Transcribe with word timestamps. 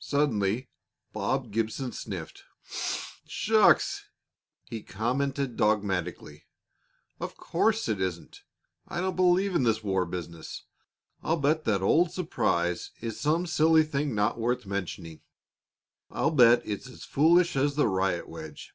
Suddenly 0.00 0.68
Bob 1.12 1.52
Gibson 1.52 1.92
sniffed. 1.92 2.42
"Shucks!" 3.28 4.06
he 4.64 4.82
commented 4.82 5.54
dogmatically. 5.54 6.46
"Of 7.20 7.36
course 7.36 7.88
it 7.88 8.00
isn't. 8.00 8.42
I 8.88 9.00
don't 9.00 9.14
believe 9.14 9.54
in 9.54 9.62
this 9.62 9.84
war 9.84 10.04
business. 10.04 10.64
I'll 11.22 11.36
bet 11.36 11.62
that 11.62 11.80
old 11.80 12.10
surprise 12.10 12.90
is 13.00 13.20
some 13.20 13.46
silly 13.46 13.84
thing 13.84 14.16
not 14.16 14.36
worth 14.36 14.66
mentioning. 14.66 15.20
I'll 16.10 16.32
bet 16.32 16.60
it's 16.64 16.88
as 16.88 17.04
foolish 17.04 17.54
as 17.54 17.76
the 17.76 17.86
riot 17.86 18.28
wedge. 18.28 18.72